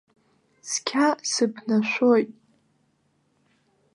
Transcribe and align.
Цқьа 0.67 1.07
сыԥнашәоит. 1.31 2.29